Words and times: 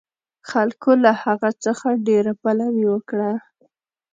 خلکو 0.49 0.91
له 1.03 1.11
هغه 1.23 1.49
څخه 1.63 1.87
ډېره 2.07 2.31
پلوي 2.41 2.85
وکړه. 2.89 3.31